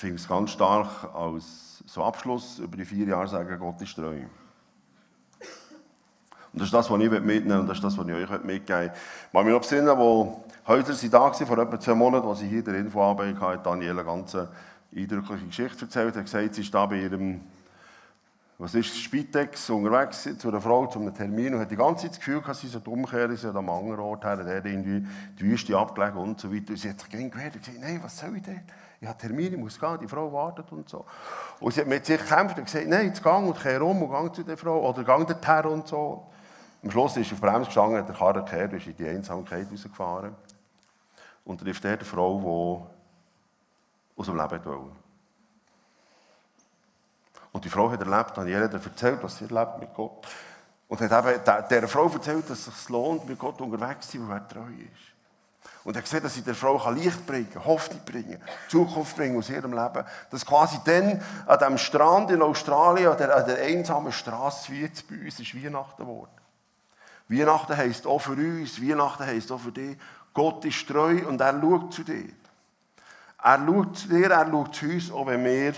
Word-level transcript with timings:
finde 0.00 0.16
es 0.16 0.26
ganz 0.26 0.50
stark 0.50 1.14
als 1.14 1.84
so 1.86 2.02
Abschluss 2.02 2.58
über 2.58 2.76
die 2.76 2.84
vier 2.84 3.06
Jahre 3.06 3.28
sagen, 3.28 3.58
Gott 3.58 3.80
ist 3.82 3.94
treu. 3.94 4.22
Und 6.52 6.58
das 6.58 6.64
ist 6.64 6.74
das, 6.74 6.90
was 6.90 7.00
ich 7.00 7.10
mitnehmen 7.10 7.60
und 7.60 7.66
das 7.68 7.76
ist 7.76 7.84
das, 7.84 7.96
was 7.96 8.06
ich 8.08 8.14
euch 8.14 8.30
mitgeben 8.42 8.46
möchte. 8.46 8.92
Ich 9.26 9.32
kann 9.32 9.44
mich 9.44 9.54
noch 9.54 9.60
besinnen, 9.60 9.98
wo 9.98 10.44
Häuser 10.66 10.94
sind 10.94 11.12
da 11.12 11.20
waren, 11.20 11.46
vor 11.46 11.58
etwa 11.58 11.78
zwei 11.78 11.94
Monaten, 11.94 12.26
als 12.26 12.42
ich 12.42 12.48
hier 12.48 12.64
der 12.64 12.74
Infoarbeit 12.76 13.36
hatte, 13.36 13.58
hat 13.58 13.66
Daniela 13.66 14.00
eine 14.00 14.04
ganz 14.04 14.36
eindrückliche 14.94 15.46
Geschichte 15.46 15.84
erzählt. 15.84 16.14
Er 16.14 16.20
hat 16.20 16.24
gesagt, 16.24 16.54
sie 16.54 16.62
ist 16.62 16.74
da 16.74 16.86
bei 16.86 17.00
ihrem, 17.00 17.40
was 18.60 18.74
ist, 18.74 18.94
Spitex 18.94 19.70
unterwegs 19.70 20.28
zu 20.38 20.48
einer 20.48 20.60
Frau, 20.60 20.86
zu 20.86 20.98
einem 20.98 21.14
Termin 21.14 21.54
und 21.54 21.60
hat 21.60 21.70
die 21.70 21.76
ganze 21.76 22.02
Zeit 22.02 22.10
das 22.10 22.18
Gefühl 22.18 22.42
gehabt, 22.42 22.58
sie 22.58 22.68
sollte 22.68 22.90
umkehren, 22.90 23.34
sie 23.34 23.48
am 23.48 23.70
anderen 23.70 24.00
Ort 24.00 24.22
her, 24.22 24.36
der 24.36 24.62
irgendwie 24.66 25.06
die 25.38 25.44
Wüste 25.44 25.78
abgelegen 25.78 26.18
und 26.18 26.38
so 26.38 26.52
weiter. 26.52 26.76
Sie 26.76 26.90
hat 26.90 27.00
sich 27.00 27.08
gegen 27.08 27.30
gewehrt 27.30 27.54
und 27.54 27.64
gesagt, 27.64 27.80
nein, 27.80 28.00
was 28.02 28.18
soll 28.18 28.36
ich 28.36 28.42
denn? 28.42 28.60
Ich 29.00 29.08
habe 29.08 29.16
Termine, 29.16 29.56
ich 29.56 29.56
muss 29.56 29.80
gehen, 29.80 29.98
die 30.02 30.06
Frau 30.06 30.30
wartet 30.30 30.70
und 30.72 30.86
so. 30.90 31.06
Und 31.58 31.72
sie 31.72 31.80
hat 31.80 31.88
mit 31.88 32.04
sich 32.04 32.20
gekämpft 32.20 32.58
und 32.58 32.66
gesagt, 32.66 32.86
nein, 32.86 33.06
jetzt 33.06 33.22
gang 33.22 33.48
und 33.48 33.58
kehr 33.58 33.80
um 33.80 34.02
und 34.02 34.10
gang 34.10 34.34
zu 34.34 34.42
der 34.42 34.58
Frau 34.58 34.86
oder 34.86 35.04
gang 35.04 35.26
dorthin 35.26 35.72
und 35.72 35.88
so. 35.88 36.26
Am 36.82 36.90
Schluss 36.90 37.16
ist 37.16 37.30
er 37.30 37.36
auf 37.36 37.40
Bremse 37.40 37.64
gestanden, 37.64 37.96
hat 37.96 38.08
der 38.08 38.14
Karre 38.14 38.44
gekehrt, 38.44 38.74
ist 38.74 38.86
in 38.86 38.96
die 38.96 39.08
Einsamkeit 39.08 39.68
rausgefahren 39.72 40.34
und 41.44 41.62
trifft 41.62 41.86
eine 41.86 42.04
Frau, 42.04 42.84
die 44.16 44.20
aus 44.20 44.26
dem 44.26 44.36
Leben 44.36 44.64
wollte. 44.66 45.09
Und 47.60 47.66
die 47.66 47.68
Frau 47.68 47.90
hat 47.90 48.00
erlebt, 48.00 48.38
hat 48.38 48.86
erzählt, 48.86 49.22
was 49.22 49.36
sie 49.36 49.44
erlebt 49.44 49.80
mit 49.80 49.92
Gott. 49.92 50.26
Und 50.88 50.98
hat 50.98 51.26
eben 51.26 51.40
dieser 51.68 51.88
Frau 51.88 52.08
erzählt, 52.08 52.48
dass 52.48 52.66
es 52.66 52.80
sich 52.80 52.88
lohnt, 52.88 53.28
mit 53.28 53.38
Gott 53.38 53.60
unterwegs 53.60 54.08
zu 54.08 54.16
sein, 54.16 54.30
weil 54.30 54.38
er 54.38 54.48
treu 54.48 54.60
ist. 54.60 55.74
Und 55.84 55.94
er 55.94 56.00
gesehen, 56.00 56.22
dass 56.22 56.32
sie 56.32 56.40
der 56.40 56.54
Frau 56.54 56.90
Licht 56.90 57.26
bringen 57.26 57.50
Hoffnung 57.62 58.00
bringen, 58.06 58.40
Zukunft 58.70 59.14
bringen 59.14 59.36
aus 59.36 59.50
ihrem 59.50 59.74
Leben. 59.74 60.06
Dass 60.30 60.46
quasi 60.46 60.78
dann 60.86 61.20
an 61.46 61.58
diesem 61.58 61.76
Strand 61.76 62.30
in 62.30 62.40
Australien, 62.40 63.10
an 63.10 63.18
der, 63.18 63.36
an 63.36 63.44
der 63.44 63.58
einsamen 63.58 64.12
Straße, 64.12 64.72
wie 64.72 64.80
jetzt 64.80 65.06
bei 65.06 65.16
uns, 65.16 65.38
ist 65.38 65.54
Weihnachten 65.54 66.02
geworden. 66.02 66.30
Weihnachten 67.28 67.76
heisst 67.76 68.06
auch 68.06 68.20
für 68.20 68.32
uns, 68.32 68.80
Weihnachten 68.80 69.26
heisst 69.26 69.52
auch 69.52 69.60
für 69.60 69.72
dich, 69.72 69.98
Gott 70.32 70.64
ist 70.64 70.88
treu 70.88 71.28
und 71.28 71.42
er 71.42 71.60
schaut 71.60 71.92
zu 71.92 72.04
dir. 72.04 72.32
Er 73.42 73.58
schaut 73.66 73.98
zu 73.98 74.08
dir, 74.08 74.30
er 74.30 74.50
schaut 74.50 74.74
zu 74.74 74.86
uns, 74.86 75.12
auch 75.12 75.26
wenn 75.26 75.44
wir 75.44 75.74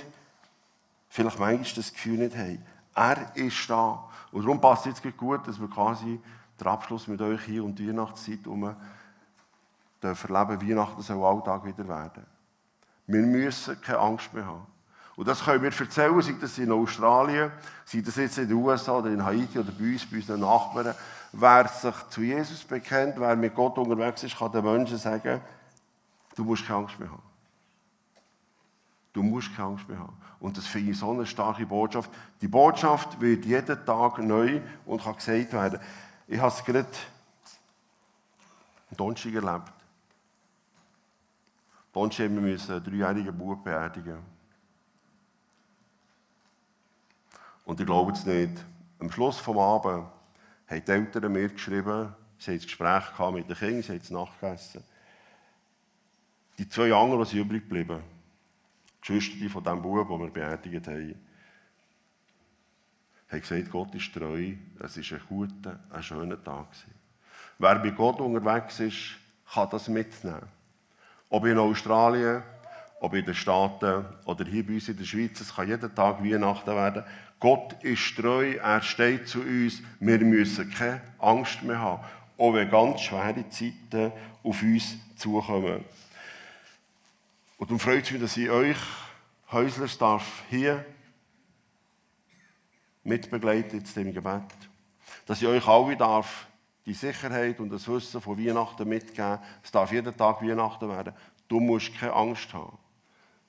vielleicht 1.13 1.39
manchmal 1.39 1.75
das 1.77 1.93
Gefühl 1.93 2.19
nicht 2.19 2.35
haben. 2.35 2.65
Er 2.95 3.37
ist 3.37 3.69
da. 3.69 4.09
Und 4.33 4.45
darum 4.45 4.61
passt 4.61 4.87
es 4.87 5.03
jetzt 5.03 5.17
gut, 5.19 5.47
dass 5.47 5.61
wir 5.61 5.69
quasi 5.69 6.19
den 6.59 6.67
Abschluss 6.67 7.07
mit 7.07 7.21
euch 7.21 7.43
hier 7.43 7.63
und 7.65 7.79
die 7.79 7.87
Weihnachtszeit 7.87 8.47
um 8.47 8.75
dürfen 10.03 10.35
erleben, 10.35 10.69
Weihnachten 10.69 11.03
soll 11.03 11.23
Alltag 11.23 11.67
wieder 11.67 11.87
werden. 11.87 12.25
Wir 13.07 13.21
müssen 13.21 13.79
keine 13.83 13.99
Angst 13.99 14.33
mehr 14.33 14.47
haben. 14.47 14.67
Und 15.15 15.29
das 15.29 15.45
können 15.45 15.63
wir 15.63 15.71
erzählen, 15.71 16.23
sei 16.23 16.35
das 16.41 16.57
in 16.57 16.73
Australien, 16.73 17.53
sei 17.85 18.01
das 18.01 18.17
jetzt 18.17 18.39
in 18.39 18.49
den 18.49 18.57
USA 18.57 18.93
oder 18.93 19.11
in 19.11 19.23
Haiti 19.23 19.59
oder 19.59 19.71
bei 19.71 19.93
uns, 19.93 20.07
bei 20.07 20.17
unseren 20.17 20.41
Nachbarn. 20.41 20.95
Wer 21.33 21.69
sich 21.69 21.95
zu 22.09 22.23
Jesus 22.23 22.65
bekennt, 22.65 23.21
wer 23.21 23.37
mit 23.37 23.55
Gott 23.55 23.77
unterwegs 23.77 24.23
ist, 24.23 24.39
kann 24.39 24.51
den 24.51 24.65
Menschen 24.65 24.97
sagen, 24.97 25.43
du 26.35 26.45
musst 26.45 26.67
keine 26.67 26.79
Angst 26.79 26.99
mehr 26.99 27.11
haben. 27.11 27.32
Du 29.13 29.23
musst 29.23 29.55
keine 29.55 29.69
Angst 29.69 29.89
mehr 29.89 29.99
haben. 29.99 30.17
Und 30.41 30.57
das 30.57 30.67
finde 30.67 30.93
ich 30.93 30.99
so 30.99 31.11
eine 31.11 31.27
starke 31.27 31.67
Botschaft. 31.67 32.11
Die 32.41 32.49
Botschaft 32.49 33.21
wird 33.21 33.45
jeden 33.45 33.85
Tag 33.85 34.19
neu 34.19 34.61
und 34.87 35.03
kann 35.03 35.17
gesagt 35.17 35.53
werden. 35.53 35.81
Ich 36.27 36.39
habe 36.39 36.49
es 36.49 36.65
gerade 36.65 36.89
am 38.91 38.97
Donnerstag 38.97 39.35
erlebt. 39.35 39.73
Donnerstag 41.93 42.31
müssen 42.31 42.69
wir 42.69 42.75
einen 42.75 42.85
dreijährigen 42.85 43.37
Bub 43.37 43.63
beerdigen. 43.63 44.19
Und 47.65 47.81
ich 47.81 47.87
glaube 47.87 48.13
es 48.13 48.25
nicht. 48.25 48.65
Am 48.99 49.11
Schluss 49.11 49.39
des 49.39 49.47
Abends 49.49 50.11
haben 50.69 50.85
die 50.85 50.91
Eltern 50.91 51.33
mir 51.33 51.49
geschrieben, 51.49 52.15
sie 52.39 52.51
haben 52.51 52.59
ein 52.59 52.63
Gespräch 52.63 53.19
mit 53.33 53.49
den 53.49 53.57
Kindern, 53.57 53.83
sie 53.83 53.93
haben 53.93 54.01
es 54.01 54.11
nachgegessen. 54.11 54.85
Die 56.59 56.69
zwei 56.69 56.93
anderen 56.95 57.25
sind 57.25 57.41
übrig 57.41 57.63
geblieben. 57.63 58.03
Geschwister 59.03 59.51
von 59.51 59.65
dem 59.65 59.83
Bub, 59.83 60.09
den 60.09 60.21
wir 60.21 60.31
beerdigt 60.31 60.87
haben, 60.87 61.15
haben 63.29 63.41
gesagt, 63.41 63.71
Gott 63.71 63.95
ist 63.95 64.13
treu, 64.13 64.53
es 64.81 64.97
war 64.97 65.19
ein 65.19 65.27
guter, 65.29 65.81
ein 65.91 66.03
schöner 66.03 66.43
Tag. 66.43 66.67
Wer 67.59 67.79
bei 67.79 67.91
Gott 67.91 68.21
unterwegs 68.21 68.81
ist, 68.81 69.17
kann 69.53 69.69
das 69.71 69.89
mitnehmen. 69.89 70.43
Ob 71.31 71.47
in 71.47 71.59
Australien, 71.59 72.43
ob 73.01 73.15
in 73.15 73.25
den 73.25 73.35
Staaten 73.35 74.05
oder 74.27 74.45
hier 74.45 74.67
bei 74.67 74.75
uns 74.75 74.89
in 74.89 74.97
der 74.97 75.05
Schweiz, 75.05 75.41
es 75.41 75.55
kann 75.55 75.69
jeden 75.69 75.95
Tag 75.95 76.23
Weihnachten 76.23 76.75
werden. 76.75 77.05
Gott 77.41 77.83
ist 77.83 78.17
treu, 78.17 78.55
er 78.55 78.83
steht 78.83 79.29
zu 79.29 79.41
uns. 79.41 79.83
Wir 79.99 80.19
müssen 80.19 80.71
keine 80.71 81.01
Angst 81.19 81.63
mehr 81.63 81.81
haben, 81.81 82.05
auch 82.39 82.55
wenn 82.55 82.71
ganz 82.71 83.01
schwere 83.01 83.49
Zeiten 83.49 84.13
auf 84.43 84.63
uns 84.63 84.97
zukommen. 85.17 85.85
Und 87.63 87.71
darum 87.71 87.79
freut 87.79 88.03
es 88.03 88.11
mich, 88.11 88.21
dass 88.21 88.37
ich 88.37 88.51
euch, 88.51 88.77
Häuslers, 89.53 89.97
darf 89.97 90.43
hier 90.51 90.85
mitbegleiten 93.05 93.79
in 93.79 93.95
dem 93.95 94.13
Gebet. 94.13 94.43
Dass 95.27 95.41
ich 95.41 95.47
euch 95.47 95.65
alle 95.69 95.97
darf 95.97 96.49
die 96.85 96.93
Sicherheit 96.93 97.61
und 97.61 97.71
das 97.71 97.87
Wissen 97.87 98.21
von 98.21 98.37
Weihnachten 98.37 98.89
mitgeben. 98.89 99.39
Es 99.63 99.71
darf 99.71 99.93
jeden 99.93 100.17
Tag 100.17 100.43
Weihnachten 100.43 100.89
werden. 100.89 101.15
Du 101.47 101.61
musst 101.61 101.95
keine 101.95 102.15
Angst 102.15 102.53
haben. 102.53 102.77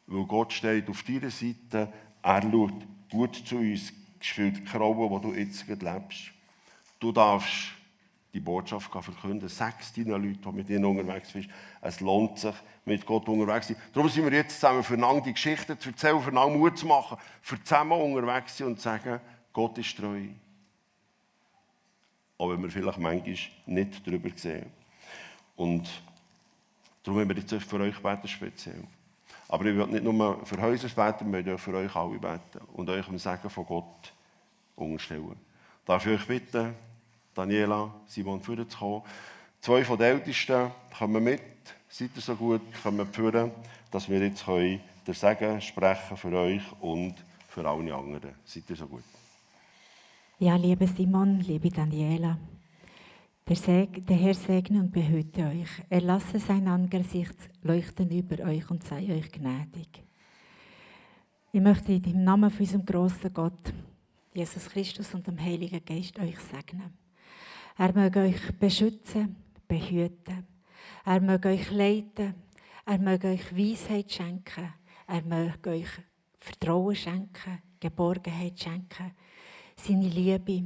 Weil 0.05 0.25
Gott 0.25 0.53
steht 0.53 0.87
auf 0.91 1.01
deiner 1.01 1.31
Seite, 1.31 1.91
er 2.21 2.41
schaut 2.43 2.85
gut 3.09 3.35
zu 3.47 3.55
uns, 3.55 3.91
gespielt 4.19 4.63
keine 4.67 4.83
Rolle, 4.83 5.09
wo 5.09 5.17
du 5.17 5.33
jetzt 5.33 5.67
lebst. 5.67 6.29
Du 6.99 7.11
darfst 7.11 7.71
die 8.33 8.39
Botschaft 8.39 8.91
verkünden. 8.91 9.47
Sag 9.47 9.79
es 9.79 9.93
deinen 9.93 10.09
Leuten, 10.09 10.41
die 10.41 10.51
mit 10.51 10.69
ihnen 10.69 10.85
unterwegs 10.85 11.31
sind. 11.31 11.47
Es 11.81 11.99
lohnt 11.99 12.39
sich, 12.39 12.55
mit 12.83 13.05
Gott 13.05 13.29
unterwegs 13.29 13.67
zu 13.67 13.73
sein. 13.73 13.81
Darum 13.93 14.09
sind 14.09 14.25
wir 14.25 14.33
jetzt 14.33 14.55
zusammen 14.55 14.83
füreinander 14.83 15.21
die 15.21 15.33
Geschichten 15.33 15.79
zu 15.79 15.89
erzählen, 15.89 16.19
füreinander 16.19 16.57
Mut 16.57 16.77
zu 16.77 16.87
machen, 16.87 17.17
für 17.41 17.63
zusammen 17.63 18.01
unterwegs 18.01 18.55
zu 18.55 18.63
sein 18.63 18.67
und 18.71 18.77
zu 18.77 18.83
sagen, 18.83 19.21
Gott 19.53 19.77
ist 19.77 19.95
treu. 19.95 20.21
Auch 22.39 22.49
wenn 22.49 22.63
wir 22.63 22.71
vielleicht 22.71 22.97
manchmal 22.97 23.37
nicht 23.67 24.07
darüber 24.07 24.29
sehen. 24.35 24.65
Und 25.55 25.87
darum 27.03 27.19
haben 27.19 27.29
wir 27.29 27.37
jetzt 27.37 27.53
für 27.63 27.79
euch 27.79 27.99
beten 27.99 28.27
speziell. 28.27 28.83
Aber 29.47 29.65
ich 29.65 29.75
will 29.75 29.85
nicht 29.85 30.03
nur 30.03 30.43
für 30.43 30.59
Häuser 30.59 30.89
beten, 30.89 31.31
wir 31.31 31.45
wollen 31.45 31.57
für 31.59 31.75
euch 31.75 31.95
alle 31.95 32.17
beten 32.17 32.65
und 32.73 32.89
euch 32.89 33.07
im 33.07 33.19
Segen 33.19 33.49
von 33.51 33.65
Gott 33.67 34.13
unterstellen. 34.75 35.39
Darf 35.85 36.05
ich 36.07 36.19
euch 36.19 36.27
bitten, 36.27 36.73
Daniela, 37.33 37.93
Simon, 38.07 38.41
führen 38.41 38.69
zu 38.69 38.77
kommen? 38.77 39.01
Zwei 39.61 39.83
von 39.83 39.97
den 39.97 40.17
Ältesten 40.17 40.71
kommen 40.97 41.23
mit, 41.23 41.41
seid 41.89 42.09
ihr 42.15 42.21
so 42.21 42.35
gut, 42.35 42.61
kommen 42.81 43.07
führen, 43.11 43.51
dass 43.91 44.09
wir 44.09 44.19
jetzt 44.19 44.45
können 44.45 44.79
den 45.05 45.13
Segen 45.13 45.61
sprechen 45.61 46.17
für 46.17 46.33
euch 46.33 46.63
und 46.81 47.15
für 47.47 47.67
alle 47.67 47.93
anderen. 47.93 48.31
Seid 48.45 48.69
ihr 48.69 48.75
so 48.75 48.87
gut? 48.87 49.03
Ja, 50.39 50.55
liebe 50.55 50.87
Simon, 50.87 51.39
liebe 51.41 51.69
Daniela. 51.69 52.37
Der, 53.47 53.55
Seg, 53.55 54.07
der 54.07 54.15
Herr 54.15 54.33
segne 54.33 54.79
und 54.79 54.91
behüte 54.91 55.41
euch. 55.41 55.69
Er 55.89 56.01
lasse 56.01 56.39
sein 56.39 56.67
Angesicht 56.67 57.35
leuchten 57.61 58.09
über 58.09 58.43
euch 58.45 58.69
und 58.69 58.83
sei 58.83 59.13
euch 59.13 59.31
gnädig. 59.31 60.03
Ich 61.51 61.61
möchte 61.61 61.91
im 61.93 62.23
Namen 62.23 62.49
von 62.49 62.61
unserem 62.61 62.85
grossen 62.85 63.33
Gott, 63.33 63.73
Jesus 64.33 64.69
Christus 64.69 65.13
und 65.13 65.27
dem 65.27 65.39
Heiligen 65.39 65.83
Geist 65.85 66.17
euch 66.19 66.39
segnen. 66.39 67.02
Er 67.77 67.93
möge 67.93 68.19
euch 68.21 68.59
beschützen, 68.59 69.35
behüten. 69.67 70.47
Er 71.05 71.21
möge 71.21 71.49
euch 71.49 71.71
leiten. 71.71 72.35
Er 72.85 72.99
möge 72.99 73.29
euch 73.29 73.55
Weisheit 73.55 74.11
schenken. 74.11 74.73
Er 75.07 75.23
möge 75.23 75.69
euch 75.69 75.89
Vertrauen 76.37 76.95
schenken, 76.95 77.61
Geborgenheit 77.79 78.59
schenken, 78.59 79.11
seine 79.77 80.07
Liebe 80.07 80.63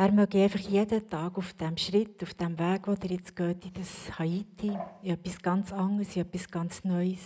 er 0.00 0.12
möge 0.12 0.42
einfach 0.42 0.60
jeden 0.60 1.06
Tag 1.10 1.36
auf 1.36 1.52
dem 1.52 1.76
Schritt, 1.76 2.22
auf 2.22 2.32
dem 2.32 2.58
Weg, 2.58 2.86
wo 2.86 2.92
ihr 2.92 3.10
jetzt 3.10 3.36
geht, 3.36 3.66
in 3.66 3.72
das 3.74 4.18
Haiti, 4.18 4.72
in 5.02 5.10
etwas 5.10 5.42
ganz 5.42 5.72
anderes, 5.74 6.16
in 6.16 6.22
etwas 6.22 6.50
ganz 6.50 6.82
Neues, 6.84 7.20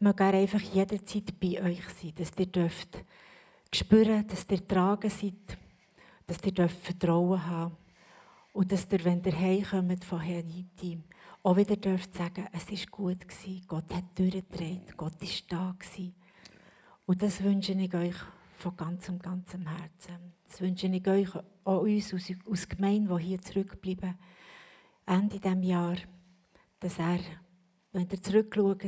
möge 0.00 0.24
er 0.24 0.34
einfach 0.34 0.60
jederzeit 0.60 1.38
bei 1.38 1.62
euch 1.62 1.84
sein, 1.90 2.12
dass 2.16 2.32
ihr 2.36 2.46
dürft 2.46 3.04
spüren, 3.72 4.26
dass 4.26 4.46
ihr 4.50 4.66
tragen 4.66 5.08
seid, 5.08 5.56
dass 6.26 6.42
ihr 6.44 6.52
dürft 6.52 6.80
Vertrauen 6.84 7.46
haben 7.46 7.76
und 8.52 8.72
dass 8.72 8.86
ihr, 8.90 9.04
wenn 9.04 9.22
ihr 9.22 9.38
heimkommt 9.38 10.04
von 10.04 10.20
Haiti, 10.20 10.98
auch 11.42 11.56
wieder 11.56 11.76
dürft 11.76 12.14
sagen, 12.14 12.46
es 12.52 12.70
ist 12.70 12.90
gut 12.90 13.20
gewesen, 13.28 13.64
Gott 13.68 13.94
hat 13.94 14.18
durchgedreht, 14.18 14.96
Gott 14.96 15.22
ist 15.22 15.44
da 15.52 15.74
gewesen. 15.78 16.14
Und 17.06 17.22
das 17.22 17.42
wünsche 17.42 17.72
ich 17.72 17.94
euch 17.94 18.16
von 18.56 18.76
ganzem, 18.76 19.18
ganzem 19.18 19.66
Herzen. 19.68 20.32
Das 20.48 20.60
wünsche 20.60 20.88
ich 20.88 21.06
euch, 21.06 21.28
auch 21.64 21.82
uns 21.82 22.12
aus, 22.12 22.32
aus 22.50 22.68
Gemeinde, 22.68 23.16
die 23.18 23.24
hier 23.24 23.40
zurückbleiben, 23.40 24.18
Ende 25.06 25.38
dieses 25.38 25.64
Jahr, 25.64 25.96
dass 26.80 26.98
er, 26.98 27.20
wenn 27.92 28.08
ihr 28.10 28.22
zurückschaut, 28.22 28.82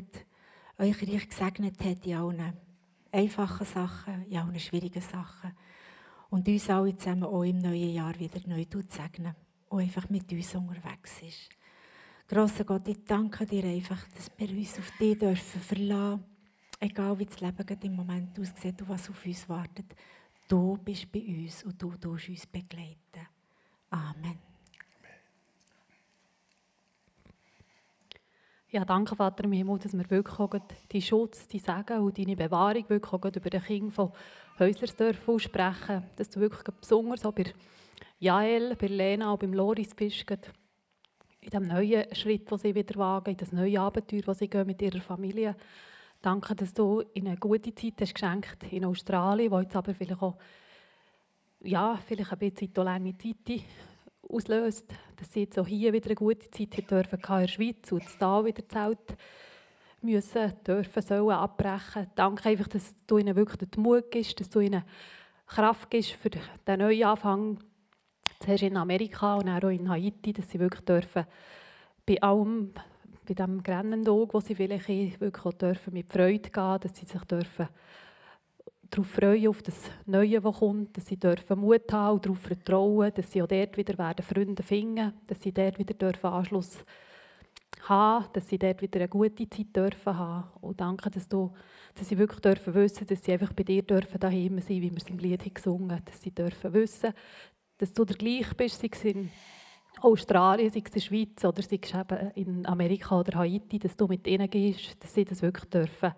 euch 0.78 1.02
reich 1.02 1.28
gesegnet 1.28 1.84
hat 1.84 2.06
in 2.06 2.14
allen 2.14 2.52
einfachen 3.12 3.66
Sachen, 3.66 4.24
in 4.26 4.38
allen 4.38 4.58
schwierigen 4.58 5.02
Sachen. 5.02 5.52
Und 6.30 6.46
uns 6.46 6.68
alle 6.68 6.96
zusammen 6.96 7.24
auch 7.24 7.42
im 7.42 7.58
neuen 7.58 7.94
Jahr 7.94 8.18
wieder 8.18 8.40
neu 8.46 8.64
segnen 8.88 9.34
und 9.68 9.80
einfach 9.80 10.08
mit 10.10 10.30
uns 10.32 10.54
unterwegs 10.54 11.22
ist. 11.22 11.48
Grosser 12.28 12.64
Gott, 12.64 12.86
ich 12.88 13.04
danke 13.04 13.46
dir 13.46 13.64
einfach, 13.64 14.06
dass 14.08 14.30
wir 14.36 14.50
uns 14.50 14.78
auf 14.78 14.90
dich 14.98 15.18
dürfen 15.18 15.60
verlassen 15.60 16.24
Egal 16.80 17.18
wie 17.18 17.26
das 17.26 17.40
Leben 17.40 17.66
im 17.82 17.96
Moment 17.96 18.38
aussieht 18.38 18.80
und 18.82 18.88
was 18.88 19.10
auf 19.10 19.26
uns 19.26 19.48
wartet. 19.48 19.96
Du 20.46 20.78
bist 20.78 21.10
bei 21.10 21.20
uns 21.20 21.64
und 21.64 21.80
du 21.82 21.90
tust 21.96 22.28
uns 22.28 22.46
begleiten. 22.46 23.26
Amen. 23.90 24.47
Ja, 28.70 28.84
danke, 28.84 29.16
Vater 29.16 29.44
im 29.44 29.52
Himmel, 29.52 29.78
dass 29.78 29.94
wir 29.94 30.10
wirklich 30.10 30.62
die 30.92 31.00
Schutz, 31.00 31.48
die 31.48 31.58
Segen 31.58 32.00
und 32.00 32.18
deine 32.18 32.36
Bewahrung 32.36 32.84
wirklich 32.88 33.12
auch 33.14 33.24
über 33.24 33.48
den 33.48 33.62
Kind 33.62 33.94
von 33.94 34.12
Häuslersdorf 34.58 35.26
aussprechen. 35.26 36.04
Dass 36.16 36.28
du 36.28 36.40
wirklich 36.40 36.62
besonders 36.78 37.24
auch 37.24 37.32
bei 37.32 37.44
Jael, 38.18 38.76
bei 38.76 38.88
Lena 38.88 39.32
und 39.32 39.40
beim 39.40 39.54
Loris 39.54 39.94
bist, 39.94 40.30
in 41.40 41.50
dem 41.50 41.62
neuen 41.66 42.14
Schritt, 42.14 42.50
den 42.50 42.58
sie 42.58 42.74
wieder 42.74 42.94
wagen, 42.96 43.30
in 43.30 43.36
das 43.38 43.52
neue 43.52 43.80
Abenteuer, 43.80 44.20
das 44.20 44.40
sie 44.40 44.48
gehen 44.48 44.66
mit 44.66 44.82
ihrer 44.82 45.00
Familie. 45.00 45.56
Danke, 46.20 46.54
dass 46.54 46.74
du 46.74 47.02
ihnen 47.14 47.28
eine 47.28 47.36
gute 47.38 47.74
Zeit 47.74 47.94
hast 48.02 48.12
geschenkt 48.12 48.64
in 48.70 48.84
Australien, 48.84 49.50
wo 49.50 49.60
jetzt 49.60 49.76
aber 49.76 49.94
vielleicht 49.94 50.20
auch 50.20 50.36
ja, 51.60 51.98
vielleicht 52.06 52.32
ein 52.32 52.38
bisschen 52.38 52.74
lange 52.74 53.16
Zeit 53.16 53.62
auslöst, 54.28 54.84
dass 55.16 55.32
sie 55.32 55.40
jetzt 55.40 55.58
auch 55.58 55.66
hier 55.66 55.92
wieder 55.92 56.06
eine 56.06 56.14
gute 56.14 56.50
Zeit 56.50 56.76
haben 56.76 56.86
dürfen 56.86 57.18
in 57.18 57.40
der 57.40 57.48
Schweiz 57.48 57.92
und 57.92 58.04
da 58.18 58.44
wieder 58.44 58.68
Zelt 58.68 59.16
müssen, 60.00 60.52
dürfen, 60.66 61.02
sollen 61.02 61.30
abbrechen. 61.30 62.06
Danke 62.14 62.48
einfach, 62.48 62.68
dass 62.68 62.94
du 63.06 63.18
ihnen 63.18 63.36
wirklich 63.36 63.68
den 63.70 63.82
Mut 63.82 64.10
gibst, 64.10 64.38
dass 64.40 64.50
du 64.50 64.60
ihnen 64.60 64.84
Kraft 65.46 65.90
gibst 65.90 66.12
für 66.12 66.30
den 66.30 66.78
neuen 66.78 67.04
Anfang. 67.04 67.58
Zuerst 68.40 68.62
in 68.62 68.76
Amerika 68.76 69.34
und 69.36 69.46
dann 69.46 69.64
auch 69.64 69.68
in 69.68 69.88
Haiti, 69.88 70.32
dass 70.32 70.50
sie 70.50 70.60
wirklich 70.60 70.84
dürfen 70.84 71.26
bei 72.06 72.22
allem 72.22 72.72
bei 73.26 73.34
diesem 73.34 73.62
Grennendog, 73.62 74.32
wo 74.32 74.40
sie 74.40 74.54
vielleicht 74.54 74.88
wirklich 74.88 75.44
auch 75.44 75.52
dürfen 75.52 75.92
mit 75.92 76.10
Freude 76.10 76.48
gehen 76.48 76.78
dass 76.80 76.96
sie 76.96 77.04
sich 77.04 77.22
dürfen 77.24 77.68
darauf 78.90 79.06
freuen, 79.08 79.48
auf 79.48 79.62
das 79.62 79.90
Neue, 80.06 80.40
das 80.40 80.58
kommt, 80.58 80.96
dass 80.96 81.06
sie 81.06 81.16
dürfen 81.16 81.60
Mut 81.60 81.92
haben 81.92 82.14
und 82.14 82.26
darauf 82.26 82.38
vertrauen, 82.38 83.12
dass 83.14 83.30
sie 83.30 83.42
auch 83.42 83.46
dort 83.46 83.76
wieder 83.76 83.98
werden 83.98 84.24
Freunde 84.24 84.62
finden 84.62 85.12
dass 85.26 85.42
sie 85.42 85.52
dort 85.52 85.78
wieder 85.78 85.94
dürfen 85.94 86.26
Anschluss 86.26 86.84
haben, 87.82 88.26
dass 88.32 88.48
sie 88.48 88.58
dort 88.58 88.82
wieder 88.82 89.00
eine 89.00 89.08
gute 89.08 89.48
Zeit 89.48 89.74
dürfen 89.74 90.16
haben. 90.16 90.48
Und 90.60 90.80
danke, 90.80 91.10
dass, 91.10 91.28
du, 91.28 91.52
dass 91.94 92.08
sie 92.08 92.18
wirklich 92.18 92.40
dürfen 92.40 92.74
wissen, 92.74 93.06
dass 93.06 93.22
sie 93.22 93.32
einfach 93.32 93.52
bei 93.52 93.62
dir 93.62 93.82
dürfen 93.82 94.18
daheim 94.18 94.58
sein, 94.60 94.82
wie 94.82 94.90
wir 94.90 94.96
es 94.96 95.08
im 95.08 95.18
Lied 95.18 95.54
gesungen 95.54 95.92
haben, 95.92 96.04
dass 96.04 96.22
sie 96.22 96.30
dürfen 96.30 96.72
wissen, 96.72 97.12
dass 97.78 97.92
du 97.92 98.04
der 98.04 98.16
gleich 98.16 98.52
bist, 98.56 98.80
sei 98.80 98.88
es 98.90 99.04
in 99.04 99.30
Australien, 100.00 100.70
sei 100.70 100.80
es 100.80 100.86
in 100.86 100.92
der 100.92 101.00
Schweiz 101.00 101.44
oder 101.44 101.62
sei 101.62 101.78
es 101.82 101.94
eben 101.94 102.30
in 102.34 102.66
Amerika 102.66 103.20
oder 103.20 103.38
Haiti, 103.38 103.78
dass 103.78 103.96
du 103.96 104.06
mit 104.06 104.26
ihnen 104.26 104.48
gehst, 104.48 105.02
dass 105.02 105.14
sie 105.14 105.24
das 105.24 105.42
wirklich 105.42 105.70
dürfen 105.70 106.12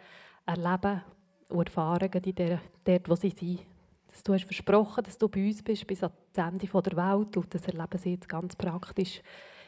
erleben 0.46 1.02
und 1.50 1.66
erfahren, 1.66 2.10
in 2.12 2.34
der, 2.34 2.60
dort, 2.84 3.08
wo 3.08 3.14
sie 3.14 3.30
sind. 3.30 3.60
Dass 4.08 4.22
du 4.22 4.34
hast 4.34 4.44
versprochen, 4.44 5.04
dass 5.04 5.18
du 5.18 5.28
bei 5.28 5.46
uns 5.46 5.62
bist 5.62 5.86
bis 5.86 6.02
ans 6.02 6.14
Ende 6.34 6.66
der 6.66 6.96
Welt 6.96 7.36
und 7.36 7.54
das 7.54 7.66
erleben 7.66 7.98
sie 7.98 8.12
jetzt 8.12 8.28
ganz 8.28 8.56
praktisch. 8.56 9.20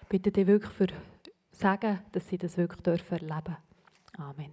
Ich 0.02 0.08
bitte 0.08 0.32
dich 0.32 0.46
wirklich 0.46 0.72
für 0.72 0.86
sagen, 1.52 2.00
dass 2.10 2.28
sie 2.28 2.38
das 2.38 2.56
wirklich 2.56 2.82
dürfen 2.82 3.18
erleben. 3.18 3.56
Amen. 4.18 4.52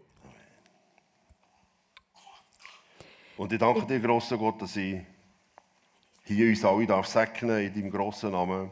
Und 3.37 3.53
ich 3.53 3.59
danke 3.59 3.85
dir, 3.85 3.99
grosser 3.99 4.37
Gott, 4.37 4.61
dass 4.61 4.75
ich 4.75 5.01
hier 6.25 6.49
uns 6.49 6.63
alle 6.63 6.85
darf 6.85 7.07
segnen 7.07 7.59
in 7.59 7.73
deinem 7.73 7.89
grossen 7.89 8.31
Namen 8.31 8.71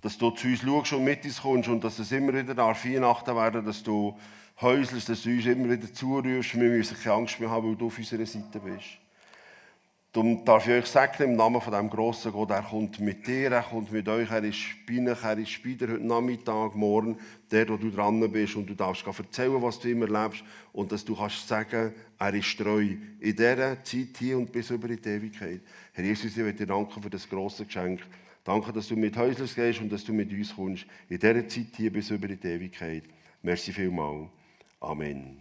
dass 0.00 0.16
du 0.16 0.30
zu 0.30 0.48
uns 0.48 0.60
schaust 0.60 0.92
und 0.92 1.04
mit 1.04 1.24
uns 1.24 1.42
kommst 1.42 1.68
und 1.68 1.84
dass 1.84 1.98
es 1.98 2.12
immer 2.12 2.32
wieder 2.32 2.56
Weihnachten 2.56 3.36
werden, 3.36 3.64
dass 3.64 3.82
du 3.82 4.16
häuselst, 4.60 5.08
dass 5.08 5.22
du 5.22 5.30
uns 5.30 5.46
immer 5.46 5.70
wieder 5.70 5.92
zurufst. 5.92 6.54
Wir 6.58 6.68
müssen 6.68 6.96
keine 6.96 7.16
Angst 7.16 7.40
mehr 7.40 7.50
haben, 7.50 7.68
weil 7.68 7.76
du 7.76 7.86
auf 7.86 7.98
unserer 7.98 8.26
Seite 8.26 8.60
bist. 8.60 8.98
Darum 10.12 10.44
darf 10.44 10.66
ich 10.66 10.72
euch 10.72 10.86
sagen, 10.86 11.22
im 11.22 11.36
Namen 11.36 11.60
von 11.60 11.72
diesem 11.72 11.88
grossen 11.88 12.32
Gott, 12.32 12.50
er 12.50 12.62
kommt 12.62 12.98
mit 12.98 13.28
dir, 13.28 13.52
er 13.52 13.62
kommt 13.62 13.92
mit 13.92 14.08
euch, 14.08 14.28
er 14.28 14.42
ist 14.42 14.58
euch, 14.88 15.24
er 15.24 15.38
ist 15.38 15.62
bei 15.62 15.74
dir 15.74 15.88
heute 15.88 16.04
Nachmittag, 16.04 16.74
morgen, 16.74 17.16
der, 17.48 17.68
wo 17.68 17.76
du 17.76 17.92
dran 17.92 18.20
bist 18.32 18.56
und 18.56 18.68
du 18.68 18.74
darfst 18.74 19.06
erzählen, 19.06 19.62
was 19.62 19.78
du 19.78 19.88
immer 19.88 20.08
lebst 20.08 20.42
und 20.72 20.90
dass 20.90 21.04
du 21.04 21.14
kannst 21.14 21.46
sagen, 21.46 21.94
er 22.18 22.34
ist 22.34 22.58
treu 22.58 22.96
in 23.20 23.36
dieser 23.36 23.84
Zeit 23.84 24.16
hier 24.18 24.36
und 24.36 24.50
bis 24.50 24.70
über 24.70 24.88
die 24.88 25.08
Ewigkeit. 25.08 25.60
Herr 25.92 26.04
Jesus, 26.04 26.36
ich 26.36 26.42
möchte 26.42 26.66
dir 26.66 26.72
danken 26.72 27.00
für 27.00 27.10
das 27.10 27.28
grosse 27.28 27.64
Geschenk. 27.64 28.00
Danke, 28.42 28.72
dass 28.72 28.88
du 28.88 28.96
mit 28.96 29.16
Häuslers 29.16 29.54
gehst 29.54 29.80
und 29.80 29.92
dass 29.92 30.02
du 30.02 30.12
mit 30.12 30.32
uns 30.32 30.56
kommst. 30.56 30.86
In 31.08 31.20
dieser 31.20 31.46
Zeit 31.46 31.68
hier 31.76 31.92
bis 31.92 32.10
über 32.10 32.26
die 32.26 32.48
Ewigkeit. 32.48 33.04
Merci 33.42 33.72
vielmals. 33.72 34.39
Amen. 34.82 35.36